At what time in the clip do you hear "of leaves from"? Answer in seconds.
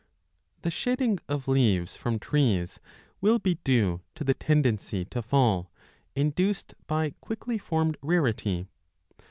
1.29-2.17